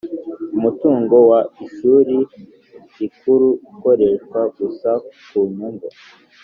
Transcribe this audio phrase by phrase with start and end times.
[0.57, 2.17] Umutungo wa Ishuri
[2.97, 4.89] Rikuru ukoreshwa gusa
[5.27, 5.87] ku nyungu